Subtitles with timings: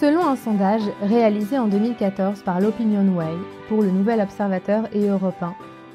[0.00, 3.36] Selon un sondage réalisé en 2014 par l'Opinion Way
[3.68, 5.54] pour le Nouvel Observateur et Europe 1,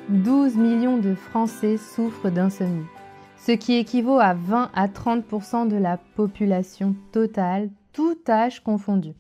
[0.10, 2.86] 12 millions de Français souffrent d'insomnie,
[3.36, 9.14] ce qui équivaut à 20 à 30% de la population totale, tout âge confondu.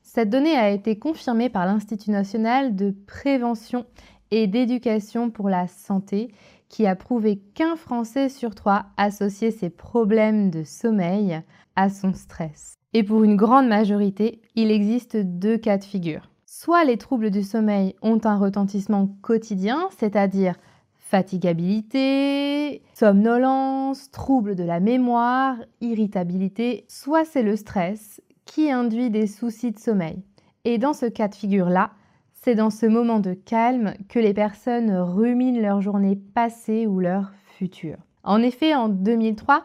[0.00, 3.84] Cette donnée a été confirmée par l'Institut national de prévention
[4.30, 6.32] et d'éducation pour la santé,
[6.70, 11.42] qui a prouvé qu'un Français sur trois associait ses problèmes de sommeil
[11.76, 12.78] à son stress.
[12.94, 16.28] Et pour une grande majorité, il existe deux cas de figure.
[16.44, 20.56] Soit les troubles du sommeil ont un retentissement quotidien, c'est-à-dire
[20.98, 29.72] fatigabilité, somnolence, troubles de la mémoire, irritabilité, soit c'est le stress qui induit des soucis
[29.72, 30.22] de sommeil.
[30.64, 31.90] Et dans ce cas de figure-là,
[32.32, 37.32] c'est dans ce moment de calme que les personnes ruminent leur journée passée ou leur
[37.58, 37.96] future.
[38.24, 39.64] En effet, en 2003,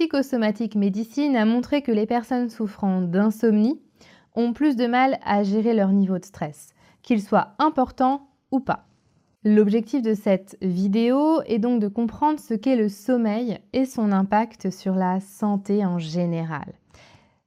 [0.00, 3.82] Psychosomatique Médecine a montré que les personnes souffrant d'insomnie
[4.34, 6.70] ont plus de mal à gérer leur niveau de stress,
[7.02, 8.86] qu'il soit important ou pas.
[9.44, 14.70] L'objectif de cette vidéo est donc de comprendre ce qu'est le sommeil et son impact
[14.70, 16.72] sur la santé en général.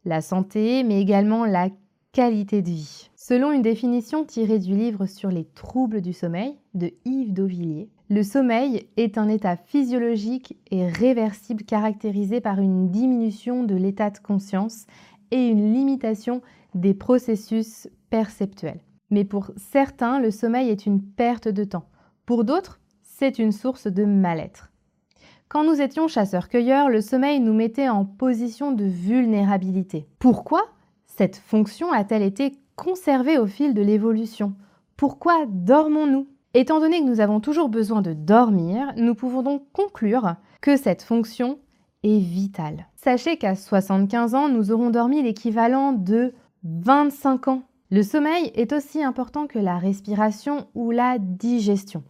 [0.06, 1.70] La santé, mais également la
[2.12, 3.10] qualité de vie.
[3.26, 8.22] Selon une définition tirée du livre sur les troubles du sommeil de Yves Dauvilliers, le
[8.22, 14.88] sommeil est un état physiologique et réversible caractérisé par une diminution de l'état de conscience
[15.32, 16.42] et une limitation
[16.76, 18.82] des processus perceptuels.
[19.10, 21.88] Mais pour certains, le sommeil est une perte de temps.
[22.26, 24.70] Pour d'autres, c'est une source de mal-être.
[25.48, 30.08] Quand nous étions chasseurs-cueilleurs, le sommeil nous mettait en position de vulnérabilité.
[30.20, 30.64] Pourquoi
[31.06, 34.54] cette fonction a-t-elle été conserver au fil de l'évolution.
[34.98, 36.28] Pourquoi dormons-nous?
[36.54, 41.02] Étant donné que nous avons toujours besoin de dormir, nous pouvons donc conclure que cette
[41.02, 41.58] fonction
[42.04, 42.88] est vitale.
[42.96, 47.64] Sachez qu'à 75 ans, nous aurons dormi l'équivalent de 25 ans.
[47.90, 52.04] Le sommeil est aussi important que la respiration ou la digestion.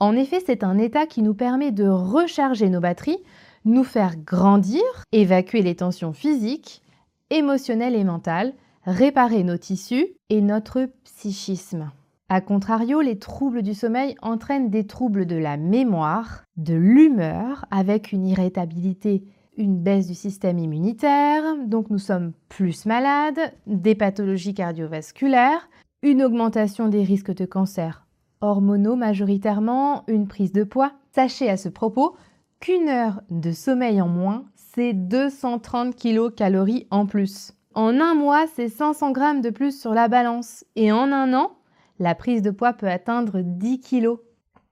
[0.00, 3.18] En effet, c'est un état qui nous permet de recharger nos batteries,
[3.64, 6.82] nous faire grandir, évacuer les tensions physiques,
[7.30, 8.54] émotionnelles et mentales,
[8.88, 11.90] réparer nos tissus et notre psychisme.
[12.30, 18.12] A contrario, les troubles du sommeil entraînent des troubles de la mémoire, de l'humeur, avec
[18.12, 19.24] une irritabilité,
[19.58, 25.68] une baisse du système immunitaire, donc nous sommes plus malades, des pathologies cardiovasculaires,
[26.02, 28.06] une augmentation des risques de cancer
[28.40, 30.92] hormonaux majoritairement, une prise de poids.
[31.12, 32.16] Sachez à ce propos
[32.60, 37.57] qu'une heure de sommeil en moins, c'est 230 kcal en plus.
[37.74, 40.64] En un mois, c'est 500 grammes de plus sur la balance.
[40.76, 41.52] Et en un an,
[41.98, 44.18] la prise de poids peut atteindre 10 kilos.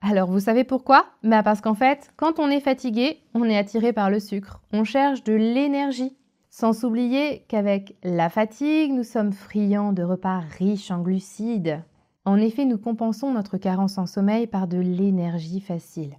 [0.01, 1.07] Alors vous savez pourquoi?
[1.23, 4.61] Bah Parce qu'en fait, quand on est fatigué, on est attiré par le sucre.
[4.73, 6.17] On cherche de l'énergie.
[6.51, 11.83] Sans s'oublier qu'avec la fatigue, nous sommes friands de repas riches en glucides.
[12.25, 16.17] En effet, nous compensons notre carence en sommeil par de l'énergie facile.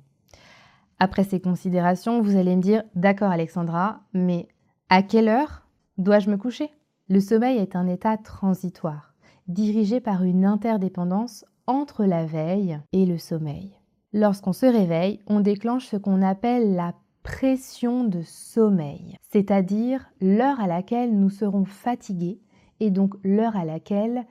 [0.99, 4.47] Après ces considérations, vous allez me dire, d'accord Alexandra, mais
[4.89, 5.66] à quelle heure?
[5.97, 6.69] Dois-je me coucher?
[7.09, 9.15] Le sommeil est un état transitoire,
[9.47, 13.71] dirigé par une interdépendance entre la veille et le sommeil.
[14.13, 16.93] Lorsqu'on se réveille, on déclenche ce qu'on appelle la
[17.23, 22.39] pression de sommeil, c'est-à-dire l'heure à laquelle nous serons fatigués
[22.79, 24.27] et donc l'heure à laquelle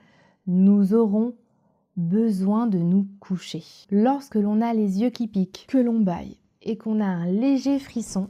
[0.47, 1.33] nous aurons
[1.97, 3.65] besoin de nous coucher.
[3.91, 7.77] Lorsque l'on a les yeux qui piquent, que l'on baille et qu'on a un léger
[7.77, 8.29] frisson,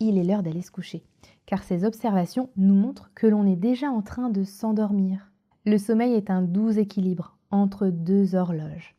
[0.00, 1.04] il est l'heure d'aller se coucher
[1.46, 5.30] car ces observations nous montrent que l'on est déjà en train de s'endormir.
[5.64, 8.94] Le sommeil est un doux équilibre entre deux horloges.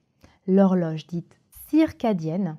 [0.48, 1.40] L'horloge dite
[1.70, 2.58] circadienne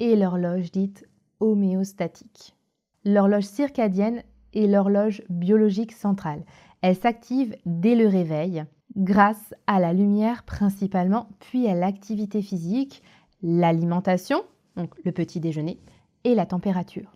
[0.00, 1.06] et l'horloge dite
[1.40, 2.56] homéostatique.
[3.04, 4.22] L'horloge circadienne
[4.54, 6.44] est l'horloge biologique centrale.
[6.82, 8.64] Elle s'active dès le réveil
[8.96, 13.02] grâce à la lumière principalement, puis à l'activité physique,
[13.42, 14.42] l'alimentation,
[14.76, 15.80] donc le petit déjeuner,
[16.24, 17.14] et la température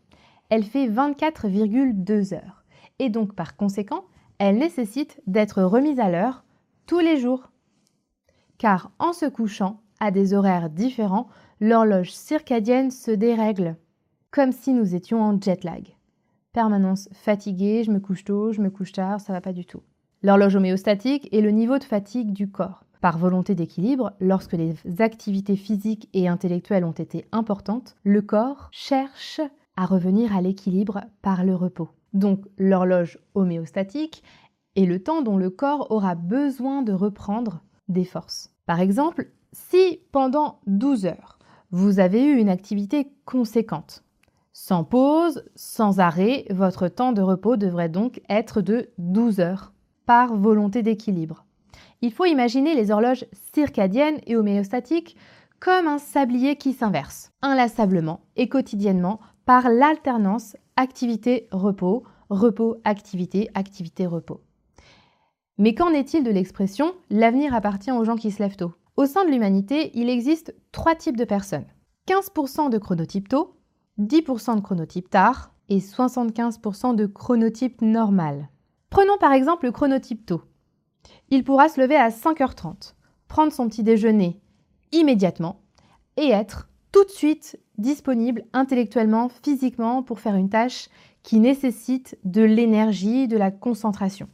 [0.50, 2.64] elle fait 24,2 heures.
[2.98, 4.04] Et donc par conséquent,
[4.38, 6.44] elle nécessite d'être remise à l'heure
[6.86, 7.50] tous les jours.
[8.56, 11.28] Car en se couchant à des horaires différents,
[11.60, 13.76] l'horloge circadienne se dérègle,
[14.30, 15.96] comme si nous étions en jet lag.
[16.52, 19.82] Permanence fatiguée, je me couche tôt, je me couche tard, ça va pas du tout.
[20.22, 22.84] L'horloge homéostatique est le niveau de fatigue du corps.
[23.00, 29.40] Par volonté d'équilibre, lorsque les activités physiques et intellectuelles ont été importantes, le corps cherche
[29.78, 31.88] à revenir à l'équilibre par le repos.
[32.12, 34.24] Donc l'horloge homéostatique
[34.74, 38.50] est le temps dont le corps aura besoin de reprendre des forces.
[38.66, 41.38] Par exemple, si pendant 12 heures,
[41.70, 44.02] vous avez eu une activité conséquente,
[44.52, 49.72] sans pause, sans arrêt, votre temps de repos devrait donc être de 12 heures.
[50.06, 51.44] par volonté d'équilibre.
[52.00, 55.16] Il faut imaginer les horloges circadiennes et homéostatiques
[55.60, 64.42] comme un sablier qui s'inverse inlassablement et quotidiennement par l'alternance activité-repos, repos-activité, activité-repos.
[65.56, 69.24] Mais qu'en est-il de l'expression l'avenir appartient aux gens qui se lèvent tôt Au sein
[69.24, 71.64] de l'humanité, il existe trois types de personnes
[72.10, 73.54] 15% de chronotype tôt,
[73.98, 78.50] 10% de chronotype tard et 75% de chronotype normal.
[78.90, 80.42] Prenons par exemple le chronotype tôt.
[81.30, 82.92] Il pourra se lever à 5h30,
[83.28, 84.42] prendre son petit déjeuner
[84.92, 85.62] immédiatement
[86.18, 90.88] et être tout de suite disponible intellectuellement, physiquement pour faire une tâche
[91.22, 94.28] qui nécessite de l'énergie, de la concentration.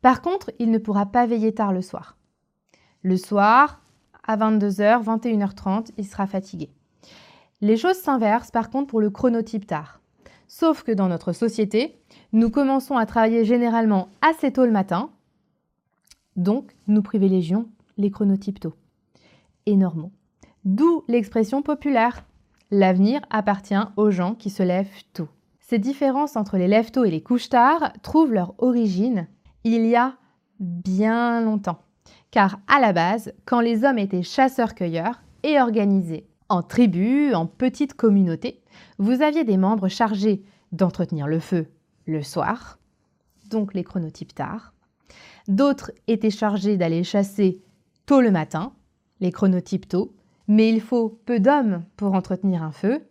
[0.00, 2.16] Par contre, il ne pourra pas veiller tard le soir.
[3.02, 3.82] Le soir,
[4.26, 6.70] à 22h, 21h30, il sera fatigué.
[7.60, 10.00] Les choses s'inversent par contre pour le chronotype tard.
[10.46, 11.98] Sauf que dans notre société,
[12.32, 15.10] nous commençons à travailler généralement assez tôt le matin,
[16.36, 18.74] donc nous privilégions les chronotypes tôt
[19.66, 20.12] et normaux.
[20.64, 22.24] D'où l'expression populaire
[22.70, 25.28] L'avenir appartient aux gens qui se lèvent tôt.
[25.60, 29.26] Ces différences entre les lève tôt et les couches tard trouvent leur origine
[29.64, 30.16] il y a
[30.60, 31.82] bien longtemps.
[32.30, 37.94] Car à la base, quand les hommes étaient chasseurs-cueilleurs et organisés en tribus, en petites
[37.94, 38.62] communautés,
[38.98, 41.66] vous aviez des membres chargés d'entretenir le feu
[42.06, 42.78] le soir,
[43.50, 44.72] donc les chronotypes tard.
[45.46, 47.62] D'autres étaient chargés d'aller chasser
[48.06, 48.72] tôt le matin,
[49.20, 50.14] les chronotypes tôt,
[50.48, 53.02] mais il faut peu d'hommes pour entretenir un feu,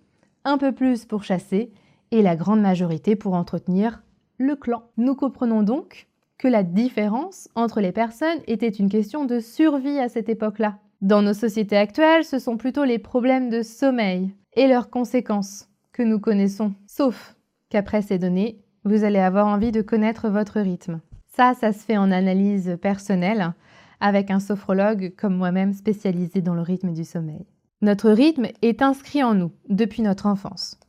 [0.43, 1.71] un peu plus pour chasser
[2.11, 4.03] et la grande majorité pour entretenir
[4.37, 4.83] le clan.
[4.97, 6.07] Nous comprenons donc
[6.37, 10.77] que la différence entre les personnes était une question de survie à cette époque-là.
[11.01, 16.03] Dans nos sociétés actuelles, ce sont plutôt les problèmes de sommeil et leurs conséquences que
[16.03, 16.73] nous connaissons.
[16.87, 17.35] Sauf
[17.69, 21.01] qu'après ces données, vous allez avoir envie de connaître votre rythme.
[21.27, 23.53] Ça, ça se fait en analyse personnelle
[23.99, 27.45] avec un sophrologue comme moi-même spécialisé dans le rythme du sommeil.
[27.81, 30.79] Notre rythme est inscrit en nous depuis notre enfance.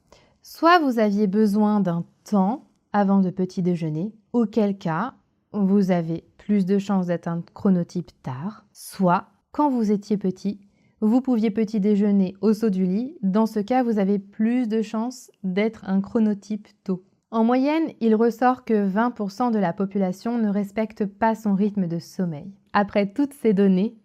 [0.42, 5.14] Soit vous aviez besoin d'un temps avant de petit déjeuner, auquel cas
[5.52, 10.60] vous avez plus de chances d'être un chronotype tard, soit quand vous étiez petit,
[11.00, 14.82] vous pouviez petit déjeuner au saut du lit, dans ce cas vous avez plus de
[14.82, 17.04] chances d'être un chronotype tôt.
[17.30, 21.98] En moyenne, il ressort que 20% de la population ne respecte pas son rythme de
[21.98, 22.50] sommeil.
[22.72, 23.96] Après toutes ces données,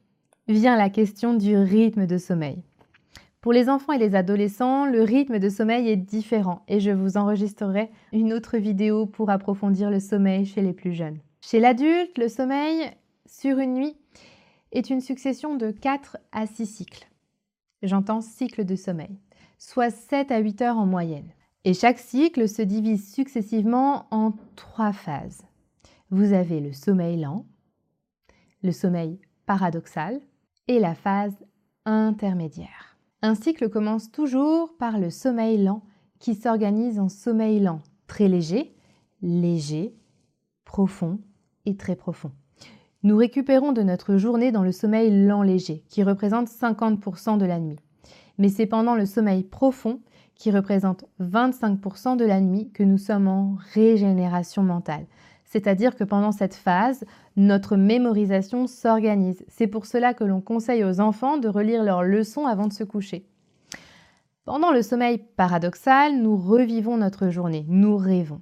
[0.48, 2.64] vient la question du rythme de sommeil.
[3.42, 7.18] Pour les enfants et les adolescents, le rythme de sommeil est différent et je vous
[7.18, 11.20] enregistrerai une autre vidéo pour approfondir le sommeil chez les plus jeunes.
[11.42, 12.90] Chez l'adulte, le sommeil
[13.26, 13.98] sur une nuit
[14.72, 17.08] est une succession de 4 à 6 cycles.
[17.82, 19.20] J'entends cycle de sommeil,
[19.60, 21.28] soit 7 à 8 heures en moyenne.
[21.66, 25.42] Et chaque cycle se divise successivement en trois phases.
[26.12, 27.46] Vous avez le sommeil lent,
[28.64, 30.20] le sommeil paradoxal
[30.68, 31.36] et la phase
[31.86, 32.98] intermédiaire.
[33.22, 35.84] Un cycle commence toujours par le sommeil lent
[36.20, 38.76] qui s'organise en sommeil lent très léger,
[39.22, 39.96] léger,
[40.66, 41.20] profond
[41.66, 42.32] et très profond.
[43.04, 47.60] Nous récupérons de notre journée dans le sommeil lent léger, qui représente 50% de la
[47.60, 47.80] nuit.
[48.38, 50.00] Mais c'est pendant le sommeil profond,
[50.36, 55.06] qui représente 25% de la nuit, que nous sommes en régénération mentale.
[55.54, 57.06] C'est-à-dire que pendant cette phase,
[57.36, 59.46] notre mémorisation s'organise.
[59.50, 62.84] C'est pour cela que l'on conseille aux enfants de relire leurs leçons avant de se
[62.84, 63.28] coucher.
[64.46, 68.42] Pendant le sommeil paradoxal, nous revivons notre journée, nous rêvons.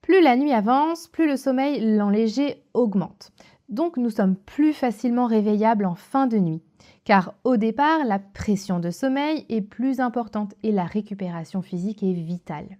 [0.00, 3.32] Plus la nuit avance, plus le sommeil lent léger augmente.
[3.68, 6.62] Donc nous sommes plus facilement réveillables en fin de nuit,
[7.02, 12.12] car au départ, la pression de sommeil est plus importante et la récupération physique est
[12.12, 12.78] vitale.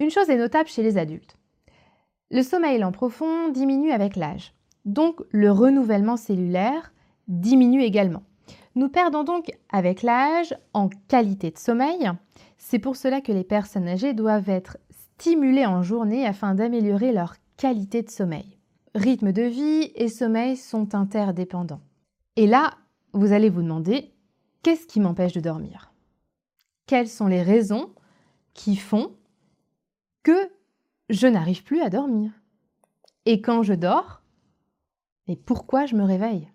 [0.00, 1.38] Une chose est notable chez les adultes.
[2.32, 4.54] Le sommeil lent profond diminue avec l'âge,
[4.86, 6.94] donc le renouvellement cellulaire
[7.28, 8.22] diminue également.
[8.74, 12.10] Nous perdons donc avec l'âge en qualité de sommeil.
[12.56, 14.78] C'est pour cela que les personnes âgées doivent être
[15.18, 18.56] stimuler en journée afin d'améliorer leur qualité de sommeil.
[18.94, 21.82] Rythme de vie et sommeil sont interdépendants.
[22.36, 22.72] Et là,
[23.12, 24.14] vous allez vous demander,
[24.62, 25.92] qu'est-ce qui m'empêche de dormir?
[26.86, 27.90] Quelles sont les raisons
[28.54, 29.12] qui font
[30.22, 30.50] que
[31.08, 32.30] je n'arrive plus à dormir
[33.26, 34.22] Et quand je dors,
[35.26, 36.48] et pourquoi je me réveille?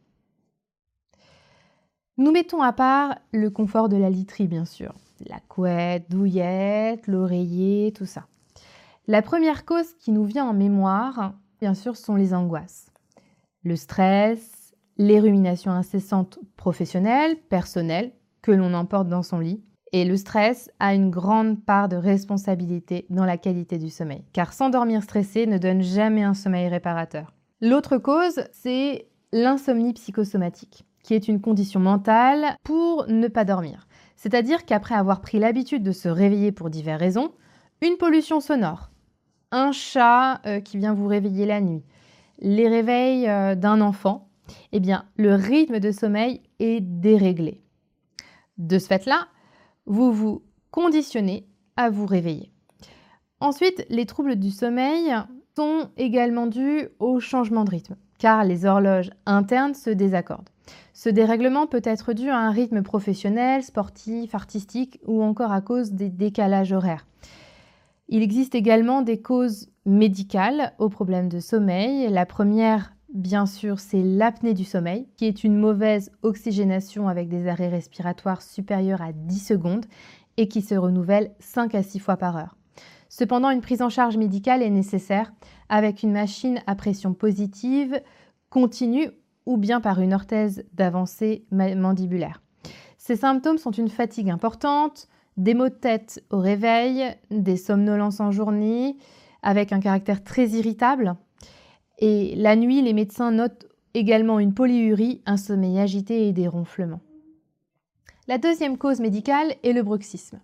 [2.17, 4.95] Nous mettons à part le confort de la literie, bien sûr.
[5.27, 8.27] La couette, douillette, l'oreiller, tout ça.
[9.07, 12.91] La première cause qui nous vient en mémoire, bien sûr, sont les angoisses.
[13.63, 18.11] Le stress, les ruminations incessantes professionnelles, personnelles,
[18.41, 19.63] que l'on emporte dans son lit,
[19.93, 24.53] Et le stress a une grande part de responsabilité dans la qualité du sommeil, car
[24.53, 27.33] s'endormir stressé ne donne jamais un sommeil réparateur.
[27.61, 33.87] L'autre cause, c'est l'insomnie psychosomatique, qui est une condition mentale pour ne pas dormir.
[34.15, 37.31] C'est-à-dire qu'après avoir pris l'habitude de se réveiller pour diverses raisons,
[37.81, 38.89] une pollution sonore,
[39.51, 41.83] un chat euh, qui vient vous réveiller la nuit,
[42.39, 44.27] les réveils euh, d'un enfant,
[44.71, 47.61] eh bien, le rythme de sommeil est déréglé.
[48.57, 49.27] De ce fait-là,
[49.87, 52.51] vous vous conditionnez à vous réveiller.
[53.39, 55.13] Ensuite, les troubles du sommeil
[55.55, 60.49] sont également dus au changement de rythme, car les horloges internes se désaccordent.
[60.93, 65.93] Ce dérèglement peut être dû à un rythme professionnel, sportif, artistique ou encore à cause
[65.93, 67.07] des décalages horaires.
[68.09, 72.09] Il existe également des causes médicales aux problèmes de sommeil.
[72.09, 77.47] La première, bien sûr, c'est l'apnée du sommeil, qui est une mauvaise oxygénation avec des
[77.47, 79.85] arrêts respiratoires supérieurs à 10 secondes
[80.37, 82.55] et qui se renouvelle 5 à 6 fois par heure.
[83.09, 85.31] Cependant, une prise en charge médicale est nécessaire
[85.69, 88.01] avec une machine à pression positive
[88.49, 89.09] continue
[89.45, 92.41] ou bien par une orthèse d'avancée mandibulaire.
[92.97, 98.31] Ces symptômes sont une fatigue importante, des maux de tête au réveil, des somnolences en
[98.31, 98.97] journée,
[99.41, 101.15] avec un caractère très irritable.
[101.99, 107.01] Et la nuit, les médecins notent également une polyurie, un sommeil agité et des ronflements.
[108.27, 110.39] La deuxième cause médicale est le bruxisme,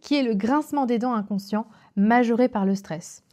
[0.00, 3.24] qui est le grincement des dents inconscient majoré par le stress.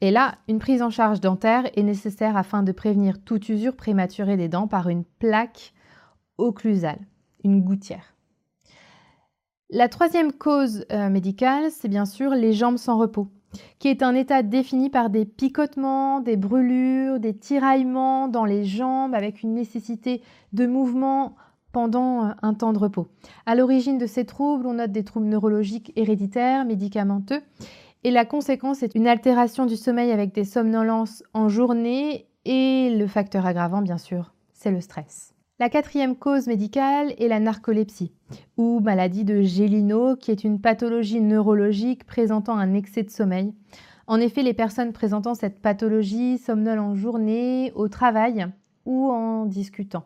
[0.00, 4.36] Et là, une prise en charge dentaire est nécessaire afin de prévenir toute usure prématurée
[4.36, 5.72] des dents par une plaque
[6.38, 7.00] occlusale,
[7.42, 8.14] une gouttière.
[9.70, 13.28] La troisième cause euh, médicale, c'est bien sûr les jambes sans repos,
[13.78, 19.14] qui est un état défini par des picotements, des brûlures, des tiraillements dans les jambes
[19.14, 21.36] avec une nécessité de mouvement
[21.72, 23.08] pendant euh, un temps de repos.
[23.46, 27.42] À l'origine de ces troubles, on note des troubles neurologiques héréditaires, médicamenteux,
[28.04, 33.06] et la conséquence est une altération du sommeil avec des somnolences en journée, et le
[33.06, 35.34] facteur aggravant, bien sûr, c'est le stress.
[35.60, 38.12] La quatrième cause médicale est la narcolepsie,
[38.56, 43.52] ou maladie de Gélino, qui est une pathologie neurologique présentant un excès de sommeil.
[44.06, 48.46] En effet, les personnes présentant cette pathologie somnolent en journée, au travail
[48.86, 50.04] ou en discutant.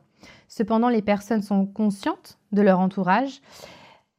[0.49, 3.43] Cependant, les personnes sont conscientes de leur entourage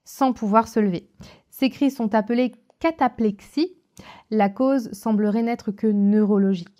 [0.05, 1.09] sans pouvoir se lever.
[1.49, 3.73] Ces cris sont appelés cataplexie.
[4.29, 6.72] La cause semblerait n'être que neurologique.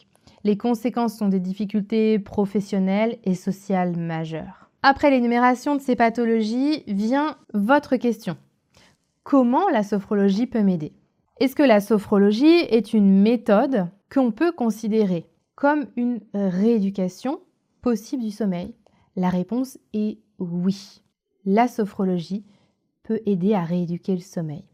[0.46, 4.70] Les conséquences sont des difficultés professionnelles et sociales majeures.
[4.82, 8.36] Après l'énumération de ces pathologies vient votre question.
[9.24, 10.92] Comment la sophrologie peut m'aider?
[11.40, 17.40] Est-ce que la sophrologie est une méthode qu'on peut considérer comme une rééducation
[17.82, 18.76] possible du sommeil?
[19.16, 21.02] La réponse est oui.
[21.46, 22.44] La sophrologie
[23.04, 24.66] peut aider à rééduquer le sommeil,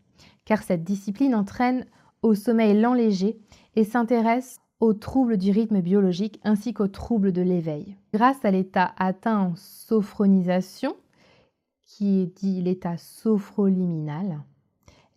[0.45, 1.85] car cette discipline entraîne
[2.23, 3.39] au sommeil lent léger
[3.75, 7.95] et s'intéresse aux troubles du rythme biologique ainsi qu'aux troubles de l'éveil.
[8.13, 10.95] Grâce à l'état atteint en sophronisation,
[11.81, 14.41] qui est dit l'état sophroliminal,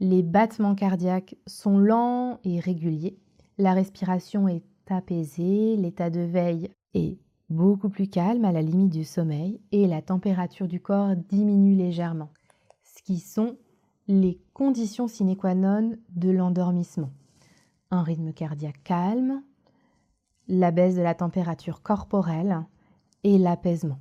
[0.01, 3.19] les battements cardiaques sont lents et réguliers,
[3.59, 9.05] la respiration est apaisée, l'état de veille est beaucoup plus calme à la limite du
[9.05, 12.31] sommeil et la température du corps diminue légèrement,
[12.83, 13.57] ce qui sont
[14.09, 17.11] les conditions sine qua non de l'endormissement.
[17.91, 19.43] Un rythme cardiaque calme,
[20.53, 22.61] la baisse de la température corporelle
[23.25, 23.99] et l'apaisement.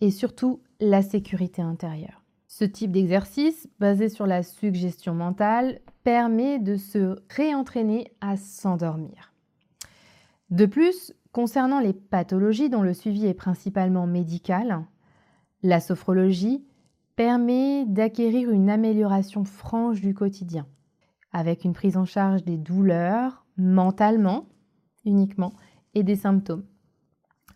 [0.00, 2.24] Et surtout, la sécurité intérieure.
[2.48, 9.32] Ce type d'exercice, basé sur la suggestion mentale, permet de se réentraîner à s'endormir.
[10.50, 14.84] De plus, concernant les pathologies dont le suivi est principalement médical,
[15.62, 16.64] la sophrologie
[17.14, 20.66] permet d'acquérir une amélioration franche du quotidien,
[21.32, 24.46] avec une prise en charge des douleurs mentalement
[25.08, 25.54] uniquement
[25.94, 26.64] et des symptômes.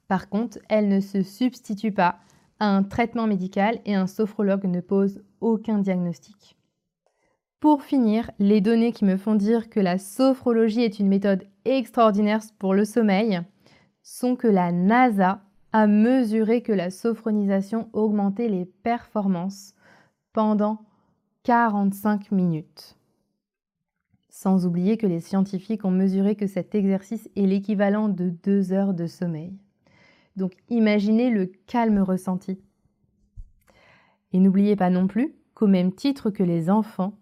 [0.09, 2.19] Par contre, elle ne se substitue pas
[2.59, 6.57] à un traitement médical et un sophrologue ne pose aucun diagnostic.
[7.61, 12.41] Pour finir, les données qui me font dire que la sophrologie est une méthode extraordinaire
[12.59, 13.41] pour le sommeil
[14.03, 15.41] sont que la NASA
[15.73, 19.75] a mesuré que la sophronisation augmentait les performances
[20.33, 20.85] pendant
[21.45, 22.97] 45 minutes.
[24.43, 28.93] Sans oublier que les scientifiques ont mesuré que cet exercice est l'équivalent de deux heures
[28.93, 29.57] de sommeil.
[30.35, 32.59] Donc imaginez le calme ressenti.
[34.33, 37.17] Et n'oubliez pas non plus qu'au même titre que les enfants,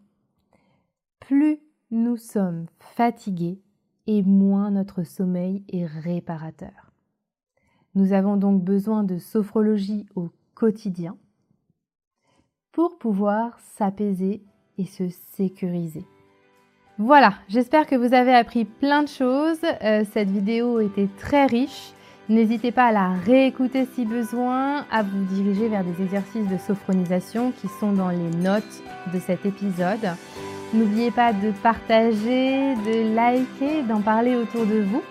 [1.19, 1.59] plus
[1.91, 3.61] nous sommes fatigués
[4.07, 6.91] et moins notre sommeil est réparateur.
[7.95, 11.19] Nous avons donc besoin de sophrologie au quotidien
[12.73, 14.43] pour pouvoir s'apaiser
[14.79, 16.07] et se sécuriser.
[17.03, 19.63] Voilà, j'espère que vous avez appris plein de choses.
[19.83, 21.95] Euh, cette vidéo était très riche.
[22.29, 27.53] N'hésitez pas à la réécouter si besoin, à vous diriger vers des exercices de sophronisation
[27.53, 28.83] qui sont dans les notes
[29.15, 30.11] de cet épisode.
[30.75, 35.03] N'oubliez pas de partager, de liker, d'en parler autour de vous.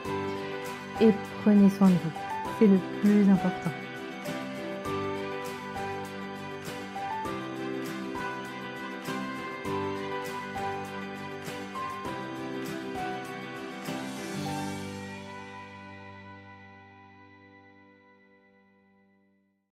[1.02, 1.10] Et
[1.42, 2.12] prenez soin de vous.
[2.60, 3.72] C'est le plus important.